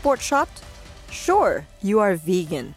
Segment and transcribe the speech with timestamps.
[0.00, 0.62] sport shopped?
[1.10, 2.74] Sure, you are vegan.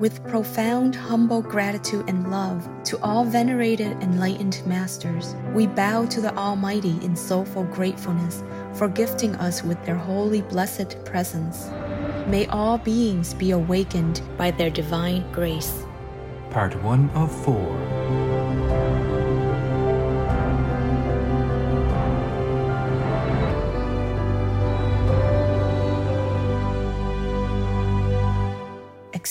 [0.00, 6.34] With profound, humble gratitude and love to all venerated enlightened masters, we bow to the
[6.36, 11.68] Almighty in soulful gratefulness for gifting us with their holy, blessed presence.
[12.26, 15.84] May all beings be awakened by their divine grace.
[16.48, 18.23] Part 1 of 4.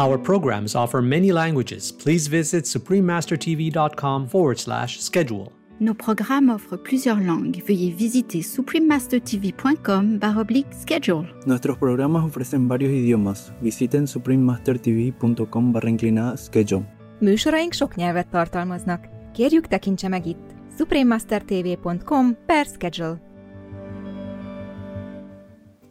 [0.00, 1.92] Our programs offer many languages.
[1.92, 5.52] Please visit suprememastertv.com forward slash schedule.
[5.78, 7.58] Nos programmes offrent plusieurs langues.
[7.66, 11.26] Veuillez visiter suprememastertv.com baroblique schedule.
[11.44, 13.52] Nuestros programas ofrecen varios idiomas.
[13.60, 16.84] Visiten suprememastertv.com barra inclinada schedule.
[17.18, 19.08] Műsoraink sok nyelvet tartalmaznak.
[19.32, 23.20] Kérjük tekintse meg itt suprememastertv.com per schedule.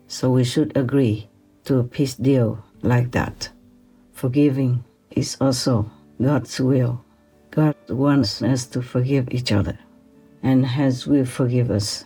[0.07, 1.29] So we should agree
[1.63, 3.57] to a peace deal like that.
[4.19, 5.89] Forgiving is also
[6.21, 6.99] God's will.
[7.51, 9.79] God wants us to forgive each other,
[10.43, 12.03] and as we forgive us.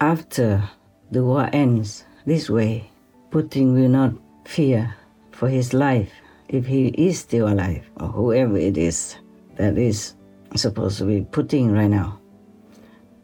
[0.00, 0.62] After
[1.10, 2.88] the war ends this way,
[3.32, 4.14] Putin will not
[4.44, 4.94] fear
[5.32, 6.12] for his life
[6.46, 9.16] if he is still alive, or whoever it is
[9.56, 10.14] that is
[10.54, 12.20] supposed to be Putin right now.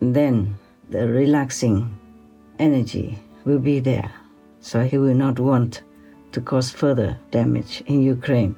[0.01, 0.57] Then
[0.91, 1.97] the relaxing
[2.59, 4.11] energy will be there,
[4.59, 5.85] so he will not want
[6.35, 8.55] to cause further damage in Ukraine.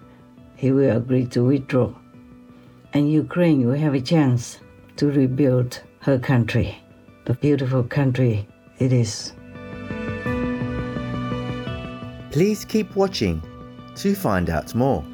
[0.56, 1.94] He will agree to withdraw
[2.97, 4.59] and Ukraine will have a chance
[4.97, 6.78] to rebuild her country,
[7.26, 8.48] the beautiful country
[8.78, 9.34] it is.
[12.31, 13.42] Please keep watching
[13.97, 15.04] to find out more.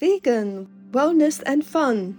[0.00, 2.18] Vegan, wellness and fun.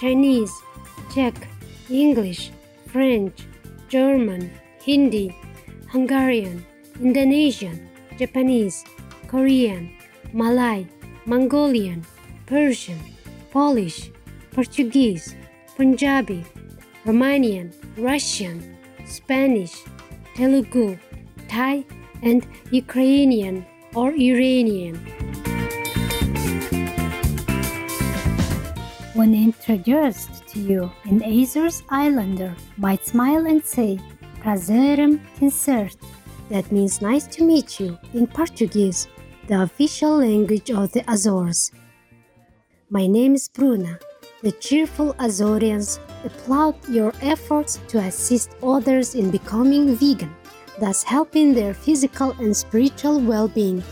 [0.00, 0.52] Chinese,
[1.14, 1.34] Czech,
[1.90, 2.50] English,
[2.86, 3.44] French,
[3.90, 4.50] German,
[4.80, 5.36] Hindi,
[5.92, 6.64] Hungarian,
[7.02, 7.86] Indonesian,
[8.18, 8.82] Japanese,
[9.28, 9.92] Korean,
[10.32, 10.86] Malay,
[11.26, 12.02] Mongolian,
[12.46, 12.98] Persian,
[13.52, 14.10] Polish,
[14.52, 15.36] Portuguese,
[15.76, 16.44] Punjabi,
[17.04, 17.68] Romanian,
[17.98, 19.84] Russian, Spanish,
[20.34, 20.96] Telugu,
[21.48, 21.84] Thai,
[22.22, 24.96] and Ukrainian or Iranian.
[29.12, 33.98] When introduced to you, an Azores Islander might smile and say,
[34.40, 35.96] Prazerem Concert.
[36.48, 39.08] That means nice to meet you in Portuguese,
[39.48, 41.72] the official language of the Azores.
[42.88, 43.98] My name is Bruna.
[44.42, 50.32] The cheerful Azorians applaud your efforts to assist others in becoming vegan,
[50.78, 53.82] thus helping their physical and spiritual well being.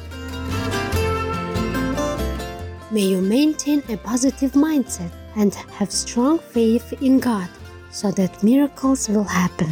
[2.90, 7.49] May you maintain a positive mindset and have strong faith in God
[7.90, 9.69] so that miracles will happen.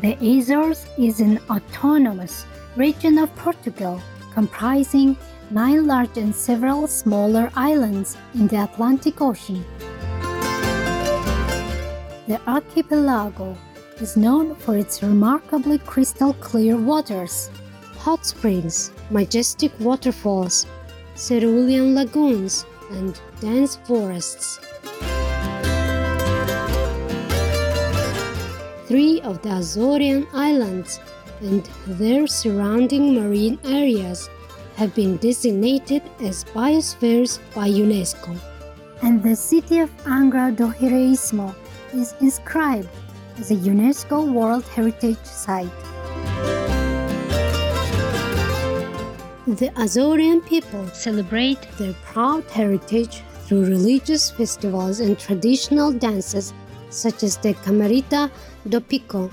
[0.00, 2.46] The Azores is an autonomous
[2.76, 4.00] region of Portugal
[4.32, 5.16] comprising
[5.50, 9.64] nine large and several smaller islands in the Atlantic Ocean.
[12.28, 13.58] The archipelago
[14.00, 17.50] is known for its remarkably crystal clear waters,
[18.00, 20.66] hot springs, majestic waterfalls,
[21.16, 24.58] cerulean lagoons, and dense forests.
[28.88, 30.98] Three of the Azorean Islands
[31.42, 34.28] and their surrounding marine areas
[34.76, 38.34] have been designated as biospheres by UNESCO.
[39.02, 41.54] And the city of Angra do Heroísmo
[41.92, 42.88] is inscribed
[43.38, 45.89] as a UNESCO World Heritage Site.
[49.50, 56.54] The Azorean people celebrate their proud heritage through religious festivals and traditional dances
[56.88, 58.30] such as the Chamarrita
[58.68, 59.28] do Pico.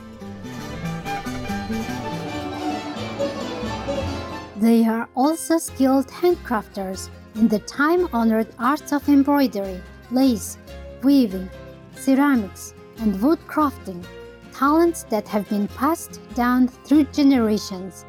[4.56, 9.80] They are also skilled handcrafters in the time honored arts of embroidery,
[10.10, 10.58] lace,
[11.04, 11.48] weaving,
[11.96, 14.04] ceramics, and wood crafting,
[14.52, 18.04] talents that have been passed down through generations.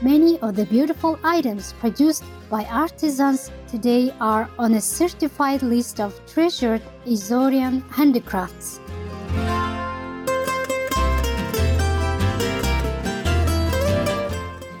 [0.00, 6.14] Many of the beautiful items produced by artisans today are on a certified list of
[6.24, 8.78] treasured Azorian handicrafts.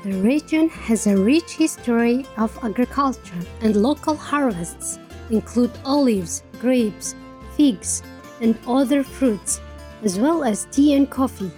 [0.04, 5.00] The region has a rich history of agriculture and local harvests
[5.30, 7.16] include olives, grapes,
[7.56, 8.04] figs,
[8.40, 9.60] and other fruits,
[10.04, 11.50] as well as tea and coffee.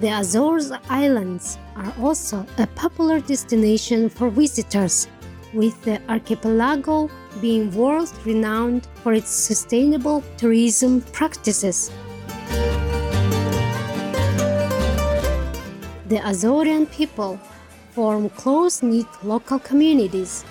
[0.00, 5.06] The Azores Islands are also a popular destination for visitors,
[5.52, 7.10] with the archipelago
[7.42, 11.90] being world renowned for its sustainable tourism practices.
[16.08, 17.38] The Azorean people
[17.90, 20.46] form close knit local communities.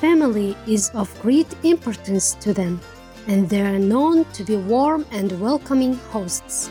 [0.00, 2.80] Family is of great importance to them,
[3.26, 6.70] and they are known to be warm and welcoming hosts.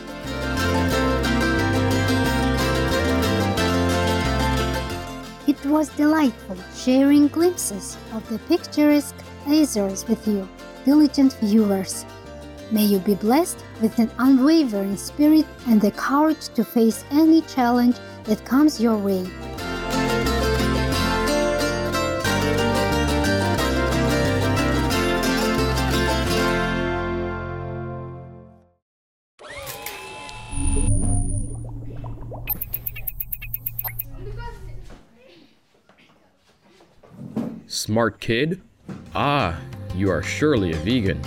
[5.64, 9.16] It was delightful sharing glimpses of the picturesque
[9.46, 10.46] Azores with you,
[10.84, 12.04] diligent viewers.
[12.70, 17.96] May you be blessed with an unwavering spirit and the courage to face any challenge
[18.24, 19.26] that comes your way.
[37.84, 38.62] Smart kid?
[39.14, 39.60] Ah,
[39.94, 41.20] you are surely a vegan.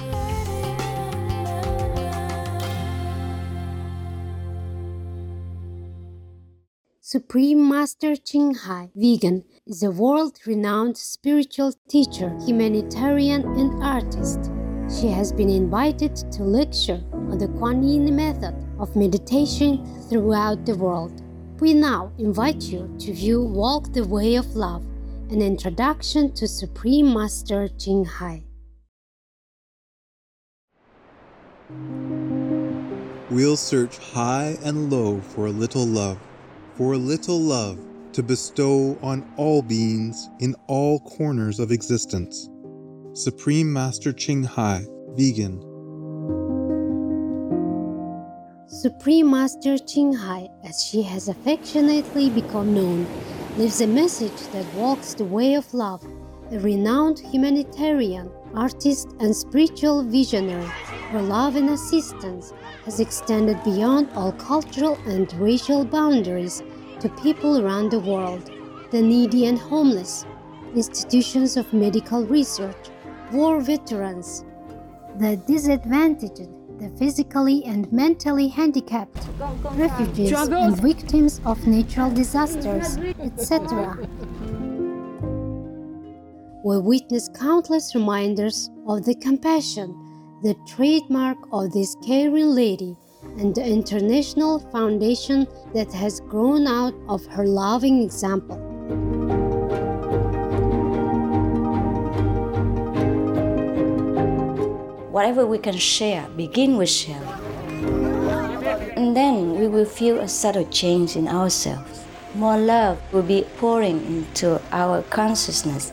[7.00, 14.50] Supreme Master Ching Hai, vegan, is a world renowned spiritual teacher, humanitarian, and artist.
[14.90, 20.76] She has been invited to lecture on the Kuan Yin method of meditation throughout the
[20.76, 21.22] world.
[21.60, 24.84] We now invite you to view Walk the Way of Love,
[25.32, 28.44] an introduction to Supreme Master Ching Hai.
[33.30, 36.18] We'll search high and low for a little love,
[36.76, 37.78] for a little love
[38.14, 42.50] to bestow on all beings in all corners of existence.
[43.12, 45.60] Supreme Master Ching Hai, vegan.
[48.70, 53.06] Supreme Master Ching Hai, as she has affectionately become known,
[53.58, 56.06] lives a message that walks the way of love,
[56.52, 60.70] a renowned humanitarian, artist, and spiritual visionary.
[61.10, 62.54] Her love and assistance
[62.86, 66.62] has extended beyond all cultural and racial boundaries
[67.00, 68.52] to people around the world,
[68.92, 70.24] the needy and homeless,
[70.76, 72.92] institutions of medical research,
[73.32, 74.46] war veterans,
[75.18, 76.48] the disadvantaged,
[76.80, 79.18] the physically and mentally handicapped,
[79.72, 83.98] refugees and victims of natural disasters, etc.
[86.64, 89.96] We witness countless reminders of the compassion,
[90.44, 92.96] the trademark of this caring lady,
[93.38, 98.67] and the international foundation that has grown out of her loving example.
[105.18, 107.28] Whatever we can share, begin with sharing.
[108.96, 112.06] And then we will feel a subtle change in ourselves.
[112.36, 115.92] More love will be pouring into our consciousness,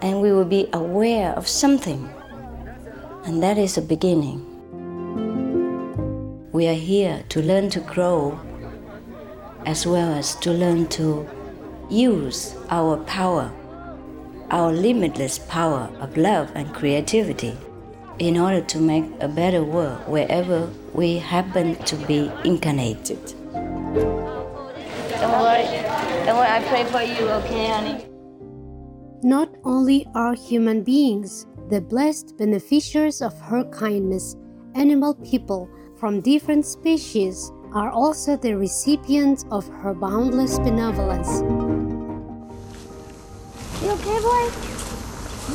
[0.00, 2.08] and we will be aware of something.
[3.26, 4.40] And that is a beginning.
[6.50, 8.40] We are here to learn to grow
[9.66, 11.28] as well as to learn to
[11.90, 13.52] use our power,
[14.50, 17.54] our limitless power of love and creativity
[18.18, 23.18] in order to make a better world wherever we happen to be incarnated.
[23.52, 25.64] Don't worry.
[26.24, 28.06] Don't worry, I pray for you, okay, honey?
[29.22, 34.36] Not only are human beings the blessed beneficiaries of her kindness,
[34.74, 41.40] animal people from different species are also the recipients of her boundless benevolence.
[43.82, 44.50] You okay, boy?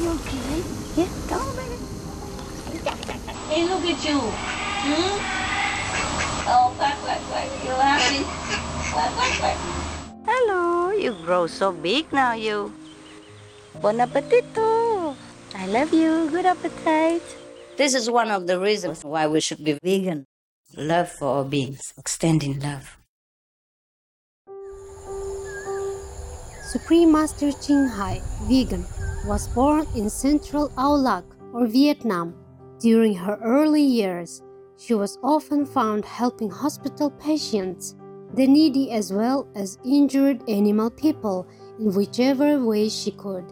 [0.01, 0.63] You okay?
[0.95, 1.76] Yeah, come on, baby.
[3.47, 4.19] Hey, look at you.
[4.19, 5.15] Hmm?
[6.51, 7.47] Oh, quack, quack, quack.
[7.63, 8.27] You happy?
[10.27, 12.73] Hello, you grow so big now, you.
[13.79, 15.15] Bon appetito!
[15.55, 16.29] I love you.
[16.29, 17.23] Good appetite.
[17.77, 20.25] This is one of the reasons why we should be vegan.
[20.75, 22.97] Love for all beings, extending love.
[26.67, 28.83] Supreme Master Ching Hai, vegan,
[29.25, 31.23] was born in central Ao Lac,
[31.53, 32.35] or Vietnam.
[32.79, 34.43] During her early years,
[34.77, 37.95] she was often found helping hospital patients,
[38.35, 41.47] the needy as well as injured animal people
[41.79, 43.45] in whichever way she could.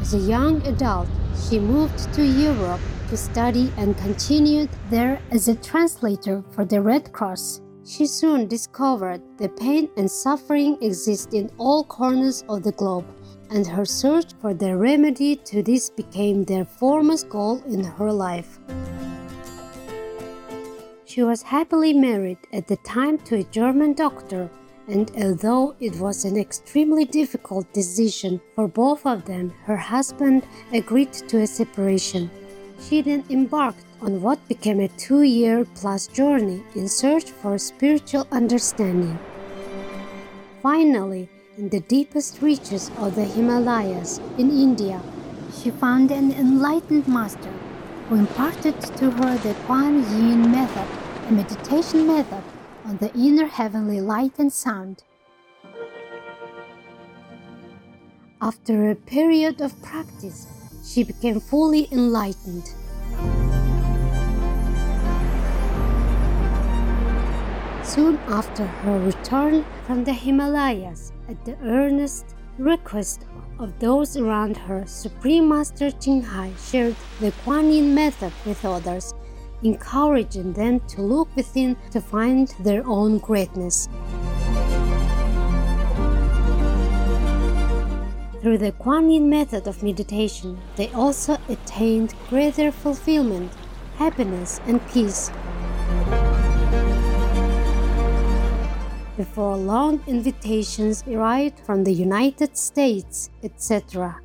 [0.00, 5.54] As a young adult, she moved to Europe to study and continued there as a
[5.56, 7.60] translator for the Red Cross.
[7.84, 13.04] She soon discovered the pain and suffering exist in all corners of the globe,
[13.52, 18.58] and her search for the remedy to this became their foremost goal in her life.
[21.04, 24.48] She was happily married at the time to a German doctor,
[24.88, 31.12] and although it was an extremely difficult decision for both of them, her husband agreed
[31.12, 32.30] to a separation.
[32.80, 38.26] She then embarked on what became a two year plus journey in search for spiritual
[38.32, 39.18] understanding.
[40.62, 41.28] Finally,
[41.58, 45.02] in the deepest reaches of the Himalayas in India,
[45.54, 47.52] she found an enlightened master
[48.08, 50.88] who imparted to her the Kuan Yin method,
[51.28, 52.42] a meditation method
[52.86, 55.02] on the inner heavenly light and sound.
[58.40, 60.46] After a period of practice,
[60.82, 62.72] she became fully enlightened.
[67.84, 73.26] Soon after her return from the Himalayas, at the earnest request
[73.58, 79.12] of those around her, Supreme Master Ching Hai shared the Kuan Yin method with others,
[79.62, 83.88] encouraging them to look within to find their own greatness.
[88.40, 93.52] Through the Kuan Yin method of meditation, they also attained greater fulfillment,
[93.96, 95.30] happiness, and peace.
[99.16, 104.16] Before long invitations arrived from the United States, etc.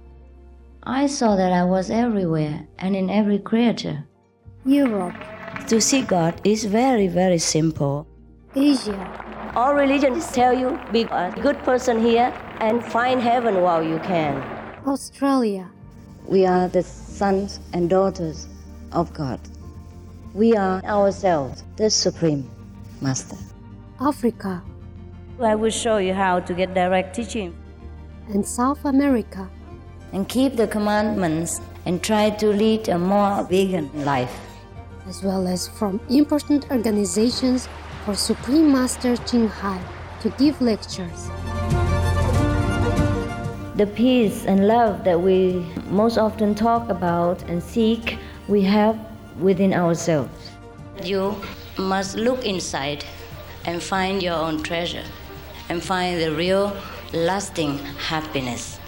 [0.83, 4.05] I saw that I was everywhere and in every creature.
[4.65, 5.15] Europe,
[5.67, 8.07] To see God is very, very simple.
[8.55, 8.95] Asia,
[9.55, 14.41] All religions tell you be a good person here and find heaven while you can.
[14.85, 15.67] Australia,
[16.27, 18.47] We are the sons and daughters
[18.93, 19.39] of God.
[20.33, 22.49] We are ourselves the Supreme
[23.01, 23.37] Master.
[23.99, 24.61] Africa,
[25.39, 27.55] I will show you how to get direct teaching
[28.29, 29.47] and South America.
[30.11, 34.33] and keep the commandments and try to lead a more vegan life.
[35.07, 37.67] as well as from important organizations
[38.03, 39.79] for Supreme Master Ching Hai
[40.21, 41.29] to give lectures.
[43.75, 48.17] The peace and love that we most often talk about and seek,
[48.47, 48.97] we have
[49.39, 50.51] within ourselves.
[51.03, 51.35] You
[51.77, 53.05] must look inside
[53.65, 55.05] and find your own treasure
[55.69, 56.75] and find the real,
[57.13, 57.77] lasting
[58.09, 58.79] happiness.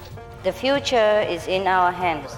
[0.43, 2.36] The future is in our hands.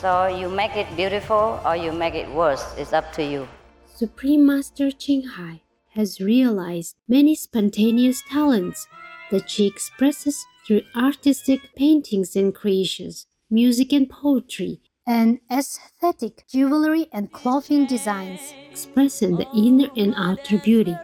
[0.00, 2.64] So you make it beautiful or you make it worse.
[2.76, 3.48] It's up to you.
[3.94, 8.86] Supreme Master Ching Hai has realized many spontaneous talents
[9.30, 17.32] that she expresses through artistic paintings and creations, music and poetry, and aesthetic jewelry and
[17.32, 20.96] clothing designs, expressing the inner and outer beauty.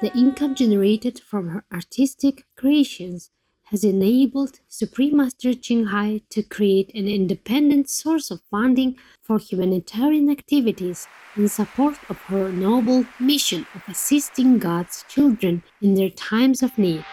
[0.00, 3.30] The income generated from her artistic creations
[3.64, 10.30] has enabled Supreme Master Ching Hai to create an independent source of funding for humanitarian
[10.30, 16.78] activities in support of her noble mission of assisting God's children in their times of
[16.78, 17.04] need.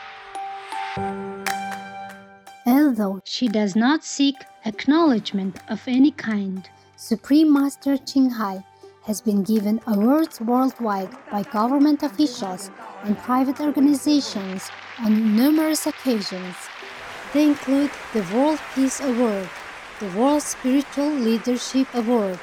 [2.67, 8.63] Although she does not seek acknowledgement of any kind, Supreme Master Ching Hai
[9.05, 12.71] has been given awards worldwide by government officials
[13.03, 14.69] and private organizations
[14.99, 16.55] on numerous occasions.
[17.33, 19.47] They include the World Peace Award,
[19.99, 22.39] the World Spiritual Leadership Award,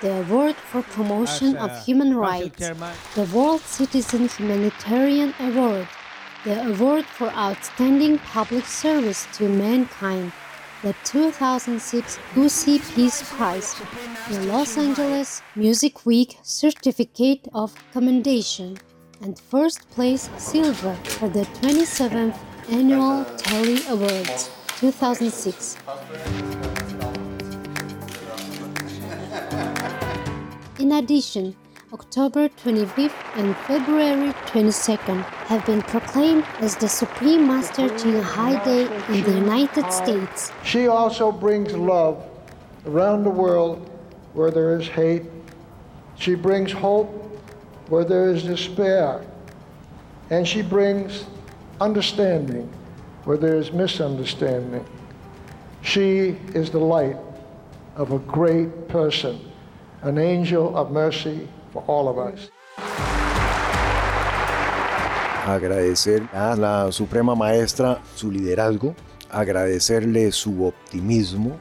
[0.00, 2.68] the Award for Promotion of Human Rights,
[3.14, 5.88] the World Citizen Humanitarian Award,
[6.44, 10.32] the Award for Outstanding Public Service to Mankind,
[10.84, 13.74] the 2006 Gusi Peace Prize,
[14.28, 18.76] the Los Angeles Music Week Certificate of Commendation,
[19.22, 22.36] and first place silver for the 27th
[22.68, 25.78] Annual Telly Awards 2006.
[30.80, 31.56] In addition,
[31.94, 38.82] October 25th and February 22nd have been proclaimed as the Supreme Master Ching Hai Day
[39.14, 40.50] in the United States.
[40.64, 42.26] She also brings love
[42.84, 43.88] around the world
[44.32, 45.22] where there is hate.
[46.16, 47.10] She brings hope
[47.88, 49.24] where there is despair.
[50.30, 51.26] And she brings
[51.80, 52.68] understanding
[53.22, 54.84] where there is misunderstanding.
[55.82, 57.18] She is the light
[57.94, 59.38] of a great person,
[60.02, 62.50] an angel of mercy for all of us.
[65.46, 68.94] Agradecer a la Suprema Maestra su liderazgo,
[69.30, 71.58] agradecerle su optimismo,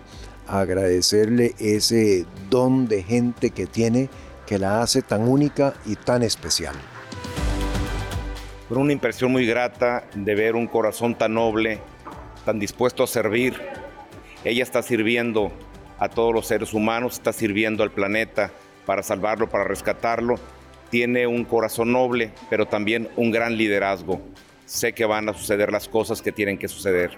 [0.47, 4.09] agradecerle ese don de gente que tiene
[4.45, 6.75] que la hace tan única y tan especial.
[8.69, 11.81] Fue una impresión muy grata de ver un corazón tan noble,
[12.45, 13.59] tan dispuesto a servir.
[14.45, 15.51] Ella está sirviendo
[15.99, 18.51] a todos los seres humanos, está sirviendo al planeta
[18.85, 20.35] para salvarlo, para rescatarlo.
[20.89, 24.21] Tiene un corazón noble, pero también un gran liderazgo.
[24.65, 27.11] Sé que van a suceder las cosas que tienen que suceder.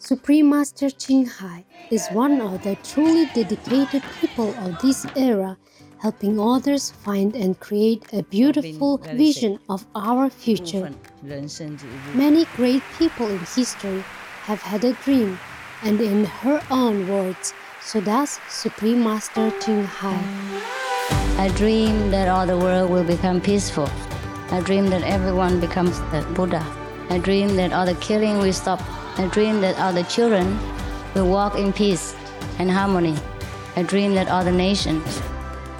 [0.00, 5.58] Supreme Master Ching Hai is one of the truly dedicated people of this era,
[6.00, 10.92] helping others find and create a beautiful vision of our future.
[12.14, 14.04] Many great people in history
[14.44, 15.36] have had a dream,
[15.82, 20.20] and in her own words, so does Supreme Master Ching Hai.
[21.38, 23.88] I dream that all the world will become peaceful.
[24.50, 26.64] I dream that everyone becomes the Buddha.
[27.08, 28.80] I dream that all the killing will stop.
[29.18, 30.58] I dream that all the children
[31.14, 32.14] will walk in peace
[32.58, 33.16] and harmony.
[33.76, 35.22] I dream that all the nations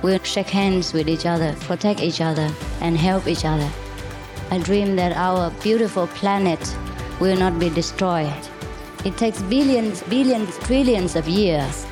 [0.03, 2.49] will shake hands with each other, protect each other,
[2.81, 3.69] and help each other.
[4.51, 6.61] I dream that our beautiful planet
[7.21, 8.33] will not be destroyed.
[9.05, 11.88] It takes billions, billions, trillions of years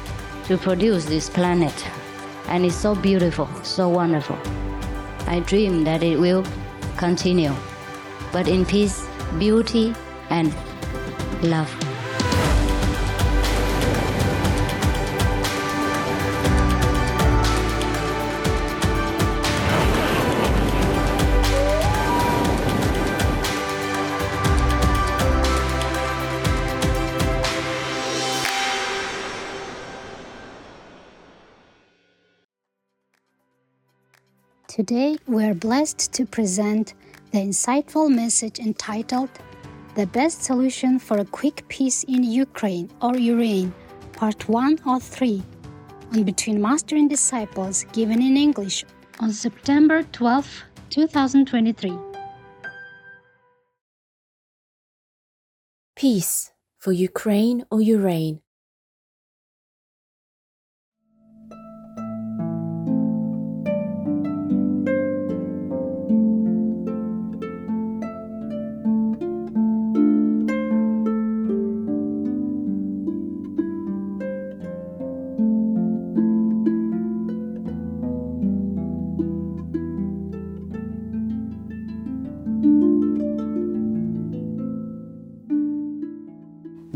[0.46, 1.74] to produce this planet,
[2.48, 4.38] and it's so beautiful, so wonderful.
[5.26, 6.44] I dream that it will
[6.96, 7.52] continue,
[8.32, 9.06] but in peace,
[9.38, 9.94] beauty,
[10.30, 10.54] and
[11.42, 11.85] love.
[34.86, 36.94] Today, we are blessed to present
[37.32, 39.30] the insightful message entitled
[39.96, 43.74] The Best Solution for a Quick Peace in Ukraine or Ukraine,
[44.12, 45.42] Part 1 or 3,
[46.12, 48.84] on Between Master and Disciples, given in English
[49.18, 51.98] on September 12, 2023.
[55.96, 58.40] Peace for Ukraine or Ukraine.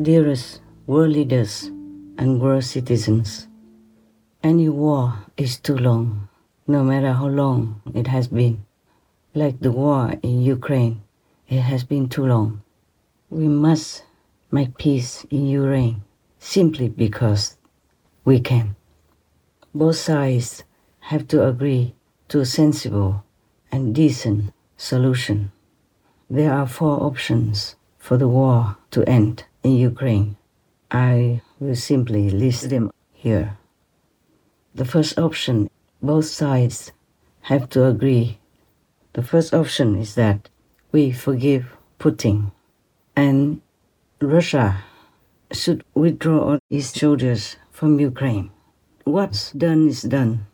[0.00, 1.64] Dearest world leaders
[2.16, 3.48] and world citizens,
[4.42, 6.28] any war is too long,
[6.66, 8.64] no matter how long it has been.
[9.34, 11.02] Like the war in Ukraine,
[11.48, 12.62] it has been too long.
[13.28, 14.04] We must
[14.50, 16.02] make peace in Ukraine
[16.38, 17.58] simply because
[18.24, 18.76] we can.
[19.74, 20.64] Both sides
[21.00, 21.94] have to agree
[22.28, 23.22] to a sensible
[23.70, 25.52] and decent solution.
[26.30, 30.36] There are four options for the war to end in Ukraine.
[30.90, 33.58] I will simply list them here.
[34.74, 35.70] The first option,
[36.02, 36.92] both sides
[37.42, 38.38] have to agree.
[39.12, 40.48] The first option is that
[40.92, 42.52] we forgive Putin
[43.16, 43.60] and
[44.20, 44.82] Russia
[45.52, 48.50] should withdraw all its soldiers from Ukraine.
[49.04, 50.46] What's done is done.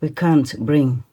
[0.00, 1.04] We can't bring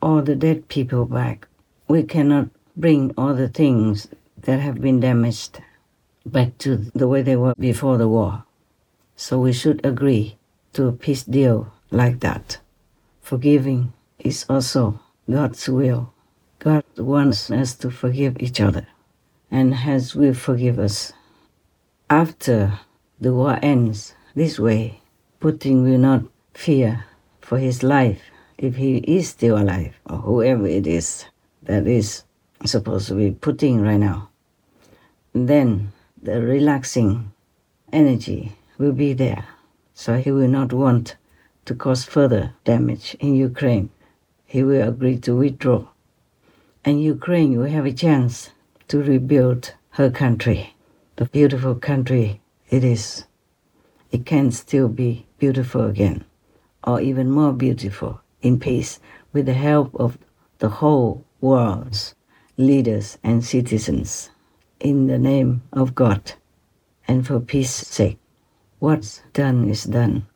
[0.00, 1.46] all the dead people back.
[1.88, 4.08] We cannot bring all the things
[4.42, 5.60] that have been damaged
[6.26, 8.44] back to the way they were before the war.
[9.16, 10.38] So we should agree
[10.72, 12.58] to a peace deal like that.
[13.20, 16.12] Forgiving is also God's will.
[16.58, 18.86] God wants us to forgive each other,
[19.50, 21.12] and as will forgive us.
[22.08, 22.80] After
[23.20, 25.00] the war ends this way,
[25.40, 27.04] Putin will not fear
[27.40, 28.20] for his life
[28.58, 31.24] if he is still alive, or whoever it is
[31.62, 32.24] that is
[32.64, 34.28] supposed to be Putin right now.
[35.32, 37.32] Then the relaxing
[37.92, 39.44] energy will be there.
[39.94, 41.16] So he will not want
[41.66, 43.90] to cause further damage in Ukraine.
[44.50, 45.86] he will agree to withdraw.
[46.84, 48.50] And Ukraine will have a chance
[48.88, 50.74] to rebuild her country,
[51.14, 53.26] the beautiful country it is.
[54.10, 56.24] It can still be beautiful again,
[56.82, 58.98] or even more beautiful in peace
[59.32, 60.18] with the help of
[60.58, 62.16] the whole world's
[62.56, 64.30] leaders and citizens.
[64.80, 66.32] In the name of God
[67.06, 68.18] and for peace sake,
[68.78, 70.26] what's done is done.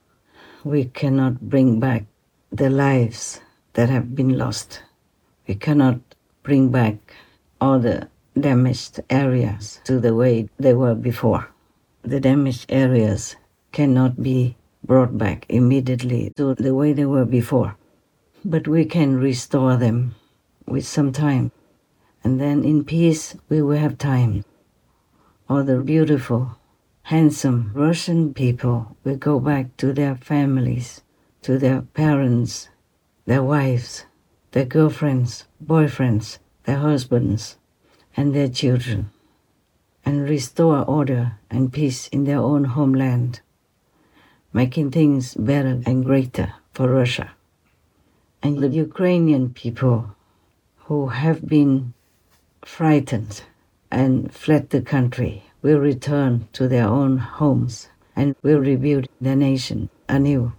[0.64, 2.04] We cannot bring back
[2.52, 3.40] the lives
[3.72, 4.82] that have been lost.
[5.48, 6.00] We cannot
[6.42, 7.14] bring back
[7.58, 11.48] all the damaged areas to the way they were before.
[12.02, 13.36] The damaged areas
[13.72, 17.78] cannot be brought back immediately to the way they were before.
[18.44, 20.16] But we can restore them
[20.66, 21.50] with some time.
[22.24, 24.44] And then in peace, we will have time.
[25.46, 26.56] All the beautiful,
[27.02, 31.02] handsome Russian people will go back to their families,
[31.42, 32.70] to their parents,
[33.26, 34.06] their wives,
[34.52, 37.58] their girlfriends, boyfriends, their husbands,
[38.16, 39.10] and their children,
[40.02, 43.42] and restore order and peace in their own homeland,
[44.50, 47.32] making things better and greater for Russia.
[48.42, 50.16] And the Ukrainian people
[50.86, 51.92] who have been
[52.64, 53.42] frightened
[53.90, 59.88] and fled the country will return to their own homes and will rebuild their nation
[60.08, 60.52] anew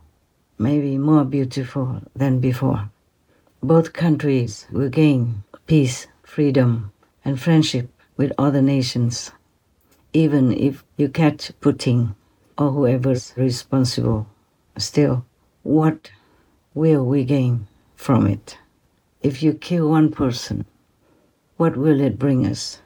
[0.57, 2.89] maybe more beautiful than before.
[3.61, 6.91] Both countries will gain peace, freedom,
[7.23, 9.31] and friendship with other nations,
[10.13, 12.15] even if you catch Putin
[12.57, 14.27] or whoever's responsible.
[14.77, 15.25] Still,
[15.63, 16.11] what
[16.73, 18.57] will we gain from it?
[19.21, 20.65] If you kill one person,
[21.57, 22.81] what will it bring us?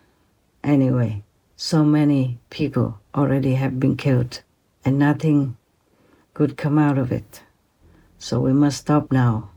[0.63, 1.23] Anyway,
[1.55, 4.41] so many people already have been killed,
[4.85, 5.57] and nothing
[6.33, 7.41] could come out of it.
[8.17, 9.49] So we must stop now,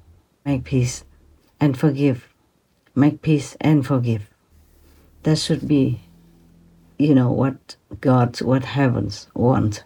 [0.44, 1.04] make peace,
[1.60, 2.28] and forgive.
[2.94, 4.30] Make peace and forgive.
[5.24, 6.00] That should be,
[6.98, 9.84] you know, what God, what heavens want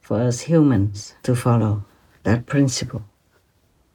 [0.00, 1.84] for us humans to follow
[2.22, 3.02] that principle.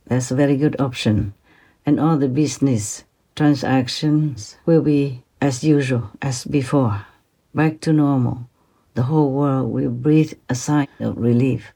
[0.07, 1.33] That's a very good option.
[1.85, 3.03] And all the business
[3.37, 7.05] transactions will be as usual, as before,
[7.53, 8.49] back to normal.
[8.95, 11.71] The whole world will breathe a sigh of relief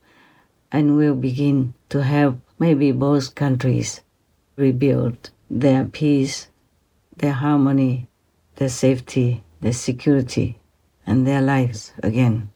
[0.71, 4.01] and will begin to help maybe both countries
[4.55, 6.47] rebuild their peace,
[7.17, 8.07] their harmony,
[8.55, 10.57] their safety, their security,
[11.05, 12.49] and their lives again.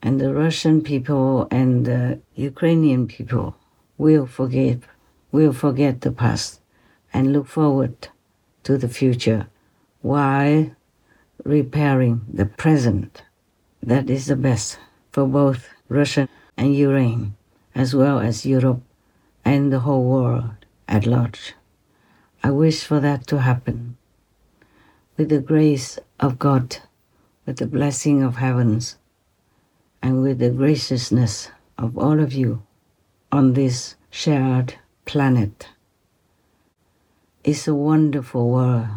[0.00, 3.56] And the Russian people and the Ukrainian people
[3.96, 4.86] will forgive,
[5.32, 6.60] will forget the past,
[7.12, 8.08] and look forward
[8.68, 9.48] to the future
[10.02, 10.70] while
[11.42, 13.22] repairing the present.
[13.82, 14.78] That is the best
[15.10, 17.34] for both Russia and Ukraine
[17.74, 18.82] as well as Europe
[19.42, 21.54] and the whole world at large.
[22.44, 23.96] I wish for that to happen.
[25.16, 26.76] With the grace of God,
[27.46, 28.98] with the blessing of heavens,
[30.02, 32.62] and with the graciousness of all of you
[33.32, 34.74] on this shared
[35.06, 35.68] planet.
[37.48, 38.88] It's a wonderful world.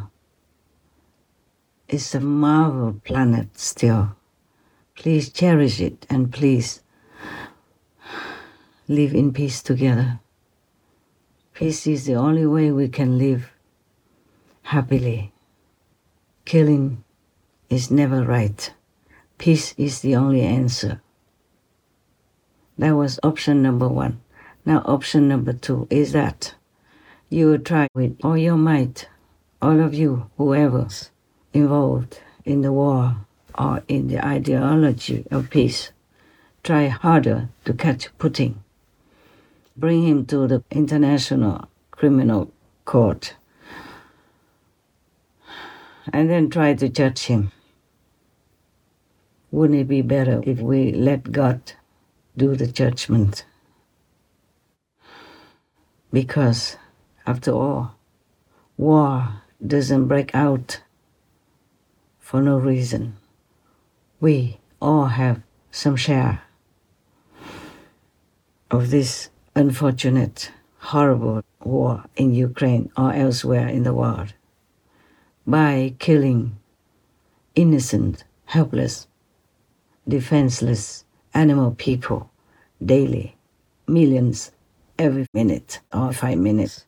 [1.87, 4.17] It's a marvel planet still.
[4.93, 6.81] Please cherish it and please
[8.89, 10.19] live in peace together.
[11.53, 13.53] Peace is the only way we can live
[14.63, 15.31] happily.
[16.43, 17.05] Killing
[17.69, 18.73] is never right.
[19.37, 21.01] Peace is the only answer.
[22.77, 24.19] That was option number one.
[24.65, 26.55] Now, option number two is that
[27.31, 29.07] you try with all your might,
[29.61, 31.09] all of you, whoever's
[31.53, 33.17] involved in the war
[33.57, 35.91] or in the ideology of peace,
[36.63, 38.55] try harder to catch Putin
[39.81, 42.51] bring him to the International Criminal
[42.85, 43.35] Court
[46.11, 47.51] and then try to judge him.
[49.51, 51.73] Wouldn't it be better if we let God
[52.37, 53.45] do the judgment?
[56.13, 56.77] Because,
[57.25, 57.95] after all,
[58.77, 60.81] war doesn't break out
[62.19, 63.17] for no reason.
[64.19, 66.41] We all have some share
[68.69, 74.33] of this unfortunate, horrible war in Ukraine or elsewhere in the world
[75.45, 76.57] by killing
[77.55, 79.07] innocent, helpless,
[80.07, 82.29] defenseless animal people
[82.83, 83.35] daily,
[83.87, 84.51] millions
[84.97, 86.85] every minute or five minutes,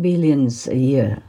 [0.00, 1.22] billions a year.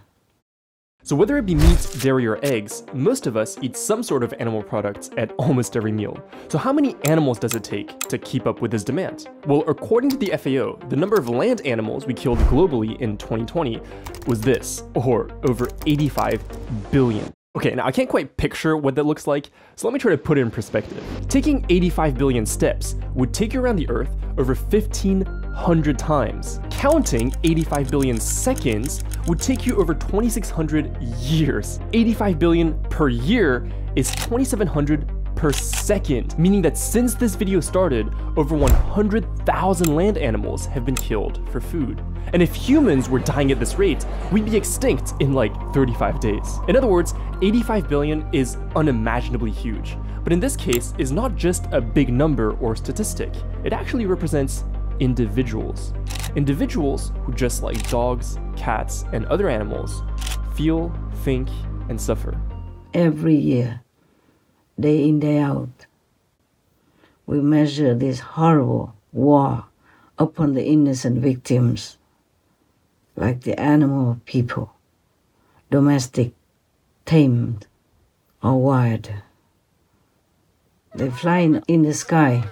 [1.05, 4.33] So, whether it be meat, dairy, or eggs, most of us eat some sort of
[4.39, 6.17] animal products at almost every meal.
[6.47, 9.27] So, how many animals does it take to keep up with this demand?
[9.45, 13.81] Well, according to the FAO, the number of land animals we killed globally in 2020
[14.27, 16.41] was this, or over 85
[16.89, 17.33] billion.
[17.55, 20.17] Okay, now I can't quite picture what that looks like, so let me try to
[20.17, 21.03] put it in perspective.
[21.29, 26.59] Taking 85 billion steps would take you around the Earth over 1,500 times.
[26.71, 31.79] Counting 85 billion seconds would take you over 2,600 years.
[31.93, 38.55] 85 billion per year is 2,700 per second, meaning that since this video started, over
[38.55, 42.03] 100,000 land animals have been killed for food.
[42.31, 46.59] And if humans were dying at this rate, we'd be extinct in like 35 days.
[46.67, 49.97] In other words, 85 billion is unimaginably huge.
[50.23, 53.33] But in this case, is not just a big number or statistic.
[53.63, 54.63] It actually represents
[54.99, 55.93] individuals.
[56.35, 60.01] Individuals who, just like dogs, cats, and other animals,
[60.55, 61.49] feel, think,
[61.89, 62.39] and suffer.
[62.93, 63.81] Every year,
[64.79, 65.85] day in, day out,
[67.25, 69.65] we measure this horrible war
[70.17, 71.97] upon the innocent victims,
[73.15, 74.73] like the animal people,
[75.69, 76.33] domestic,
[77.05, 77.67] tamed,
[78.41, 79.09] or wild.
[80.95, 82.49] They fly in the sky,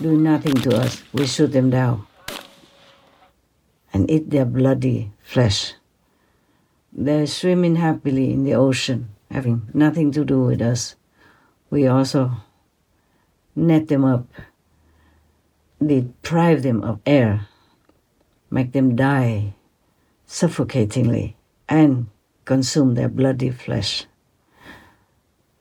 [0.00, 1.02] do nothing to us.
[1.12, 2.06] We shoot them down
[3.92, 5.74] and eat their bloody flesh.
[6.92, 10.96] They're swimming happily in the ocean, having nothing to do with us.
[11.70, 12.32] We also
[13.54, 14.26] net them up,
[15.84, 17.46] deprive them of air,
[18.50, 19.54] make them die
[20.28, 21.34] suffocatingly,
[21.68, 22.06] and
[22.44, 24.06] consume their bloody flesh.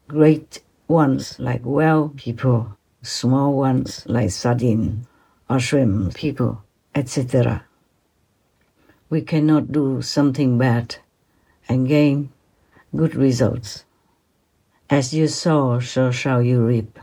[0.08, 5.08] Great ones like whale people, small ones like sardine
[5.50, 6.62] or shrimp people,
[6.94, 7.64] etc.
[9.10, 10.98] We cannot do something bad
[11.70, 12.32] and gain
[12.94, 13.86] good results.
[14.90, 17.00] As you sow, so shall you reap.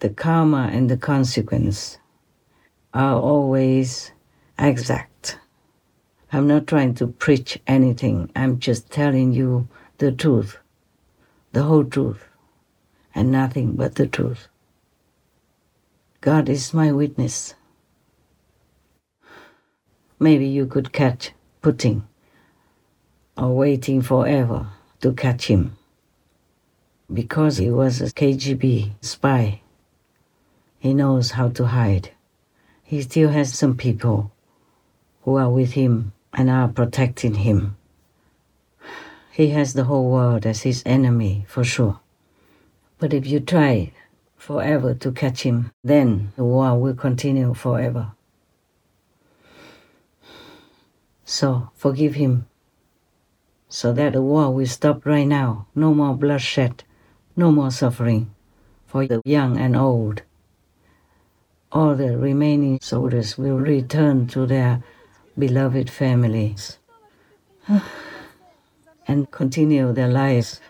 [0.00, 1.98] The karma and the consequence
[2.92, 4.10] are always
[4.58, 5.38] exact.
[6.32, 9.66] I'm not trying to preach anything, I'm just telling you
[9.98, 10.58] the truth,
[11.52, 12.22] the whole truth,
[13.12, 14.46] and nothing but the truth.
[16.20, 17.54] God is my witness.
[20.20, 22.02] Maybe you could catch Putin
[23.36, 24.68] or waiting forever
[25.00, 25.76] to catch him
[27.12, 29.62] because he was a KGB spy.
[30.78, 32.10] He knows how to hide.
[32.84, 34.30] He still has some people
[35.22, 37.76] who are with him and are protecting him.
[39.30, 42.00] He has the whole world as his enemy, for sure.
[42.98, 43.92] But if you try
[44.36, 48.12] forever to catch him, then the war will continue forever.
[51.24, 52.46] So forgive him,
[53.68, 55.66] so that the war will stop right now.
[55.74, 56.82] No more bloodshed,
[57.36, 58.34] no more suffering
[58.86, 60.22] for the young and old.
[61.70, 64.82] All the remaining soldiers will return to their
[65.40, 66.78] beloved families
[69.08, 70.60] and continue their lives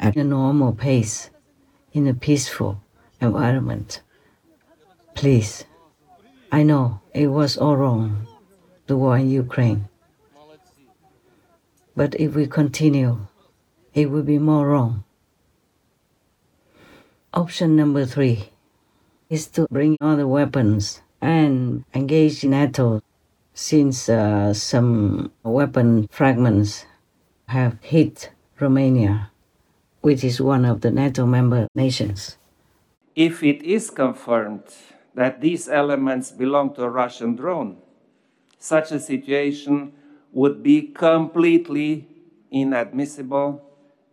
[0.00, 1.30] at a normal pace
[1.92, 2.80] in a peaceful
[3.20, 4.00] environment.
[5.14, 5.64] Please,
[6.50, 8.26] I know it was all wrong,
[8.86, 9.88] the war in Ukraine.
[11.94, 13.26] But if we continue,
[13.92, 15.04] it will be more wrong.
[17.34, 18.48] Option number three
[19.28, 23.01] is to bring other weapons and engage in NATO
[23.54, 26.86] since uh, some weapon fragments
[27.48, 29.30] have hit Romania,
[30.00, 32.38] which is one of the NATO member nations.
[33.14, 34.64] If it is confirmed
[35.14, 37.76] that these elements belong to a Russian drone,
[38.58, 39.92] such a situation
[40.32, 42.08] would be completely
[42.50, 43.62] inadmissible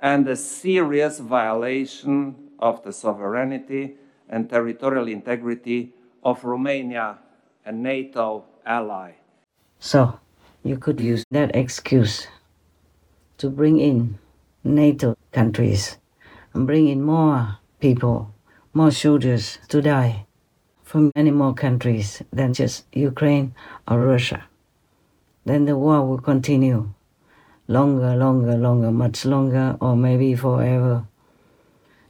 [0.02, 3.96] and a serious violation of the sovereignty
[4.28, 7.20] and territorial integrity of Romania,
[7.66, 9.14] a NATO ally.
[9.80, 10.20] So,
[10.64, 12.28] you could use that excuse
[13.38, 14.20] to bring in
[14.64, 15.98] NATO countries
[16.54, 18.34] and bring in more people,
[18.74, 20.26] more soldiers to die
[20.84, 23.56] from many more countries than just Ukraine
[23.88, 24.44] or Russia.
[25.46, 26.90] Then the war will continue
[27.68, 31.06] longer, longer, longer, much longer, or maybe forever.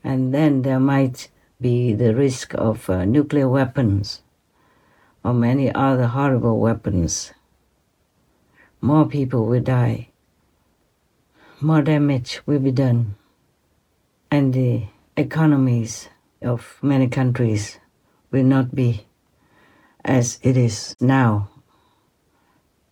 [0.03, 1.29] And then there might
[1.61, 4.23] be the risk of uh, nuclear weapons
[5.23, 7.33] or many other horrible weapons.
[8.81, 10.09] More people will die
[11.61, 13.15] more damage will be done,
[14.31, 14.85] and the
[15.17, 16.07] economies
[16.41, 17.79] of many countries
[18.31, 19.05] will not be
[20.05, 21.49] as it is now.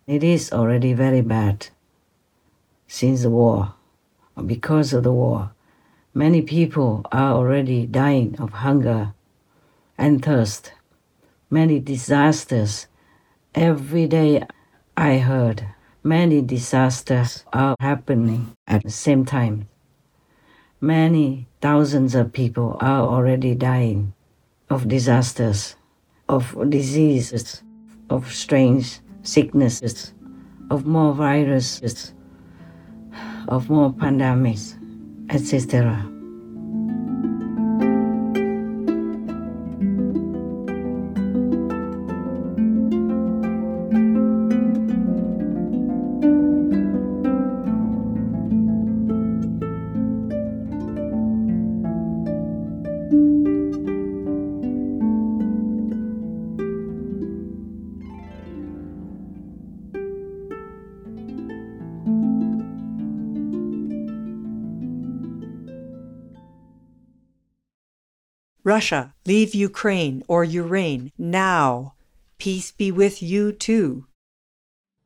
[0.06, 1.68] It is already very bad.
[2.90, 3.74] since the war,
[4.46, 5.52] because of the war.
[6.14, 9.12] Many people are already dying of hunger
[9.98, 10.72] and thirst.
[11.50, 12.86] Many disasters.
[13.54, 14.42] Every day
[14.96, 15.66] I heard
[16.02, 19.68] many disasters are happening at the same time.
[20.80, 24.14] Many thousands of people are already dying
[24.70, 25.76] of disasters,
[26.28, 27.62] of diseases,
[28.10, 30.12] of strange sicknesses,
[30.70, 32.12] of more viruses,
[33.48, 34.74] of more pandemics,
[35.30, 36.17] etc.
[68.68, 71.94] Russia, leave Ukraine or Ukraina now.
[72.36, 74.04] Peace be with you too.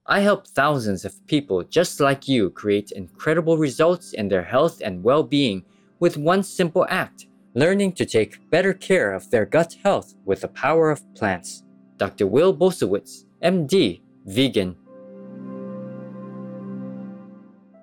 [0.04, 5.04] I help thousands of people just like you create incredible results in their health and
[5.04, 5.58] well being
[6.00, 10.48] with one simple act learning to take better care of their gut health with the
[10.48, 11.62] power of plants.
[11.98, 12.26] Dr.
[12.26, 14.74] Will Bulsiewicz, MD, vegan.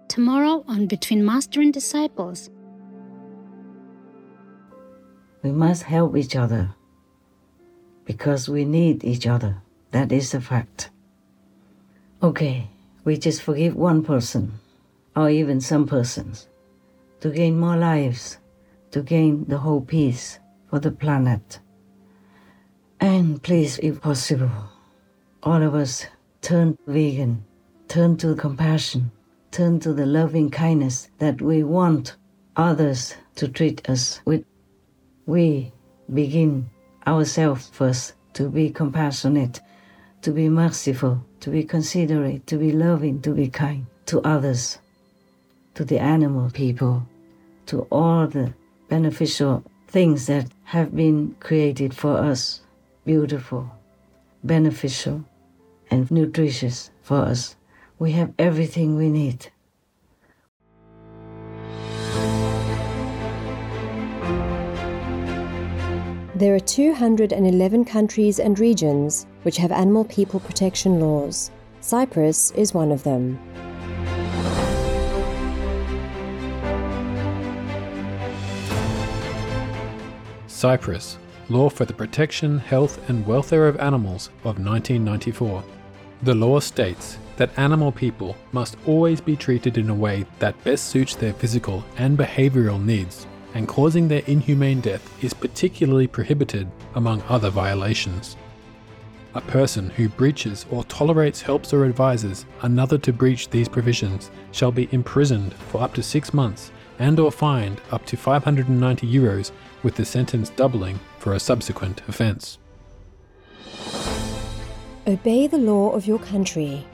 [0.08, 2.50] Tomorrow on Between Master and Disciples,
[5.42, 6.76] We must help each other
[8.06, 9.62] because we need each other.
[9.92, 10.90] That is a fact.
[12.22, 12.70] Okay,
[13.06, 14.60] we just forgive one person
[15.16, 16.48] or even some persons
[17.22, 18.38] to gain more lives,
[18.92, 21.60] to gain the whole peace for the planet.
[23.00, 24.52] And please, if possible,
[25.44, 26.06] all of us
[26.42, 27.46] turn vegan,
[27.88, 29.12] turn to compassion,
[29.52, 32.16] turn to the loving kindness that we want
[32.56, 34.44] others to treat us with
[35.30, 35.72] we
[36.12, 36.68] begin
[37.06, 39.62] ourselves first to be compassionate,
[40.24, 44.80] to be merciful, to be considerate, to be loving, to be kind to others,
[45.76, 47.08] to the animal people,
[47.68, 48.52] to all the
[48.88, 52.62] beneficial things that have been created for us,
[53.06, 53.70] beautiful,
[54.44, 55.24] beneficial,
[55.92, 57.56] and nutritious for us.
[58.00, 59.52] We have everything we need.
[66.40, 71.52] There are 211 countries and regions which have animal people protection laws.
[71.82, 73.38] Cyprus is one of them.
[80.48, 81.18] Cyprus
[81.50, 85.62] Law for the Protection, Health and Welfare of Animals of 1994.
[86.24, 90.86] The law states that animal people must always be treated in a way that best
[90.86, 97.22] suits their physical and behavioral needs and causing their inhumane death is particularly prohibited among
[97.24, 98.38] other violations.
[99.36, 104.72] A person who breaches or tolerates helps or advises another to breach these provisions shall
[104.72, 109.52] be imprisoned for up to 6 months and or fined up to 590 euros
[109.84, 112.58] with the sentence doubling for a subsequent offence.
[115.08, 116.86] Obey the law of your country.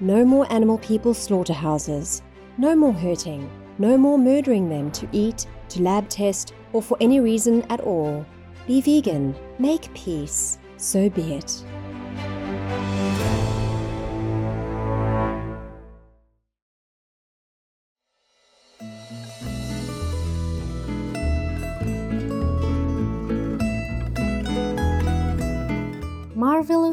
[0.00, 2.22] No more animal people slaughterhouses.
[2.56, 3.50] No more hurting.
[3.78, 8.24] No more murdering them to eat, to lab test, or for any reason at all.
[8.66, 9.34] Be vegan.
[9.58, 10.58] Make peace.
[10.76, 11.64] So be it.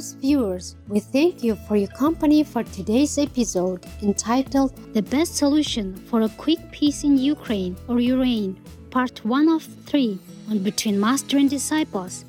[0.06, 5.96] Marvelous viewers, we thank you for your company for today's episode entitled The Best Solution
[5.96, 8.56] for a Quick Peace in Ukraine or Ukraina,
[8.92, 10.20] Part 1 of 3
[10.52, 12.26] on Between Master and Disciples.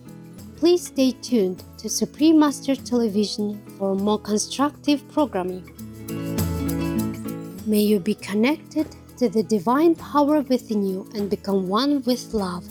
[0.57, 5.65] Please stay tuned to Supreme Master Television for more constructive programming.
[7.67, 8.87] May you be connected
[9.19, 12.65] to the divine power within you and become one with love.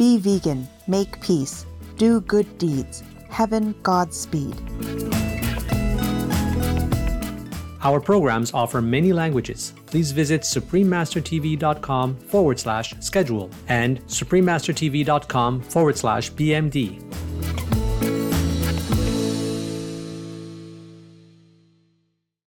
[0.00, 1.66] Be vegan, make peace,
[1.98, 3.02] do good deeds.
[3.28, 4.56] Heaven Godspeed.
[7.82, 9.74] Our programs offer many languages.
[9.84, 17.29] Please visit suprememastertv.com forward slash schedule and suprememastertv.com forward slash BMD.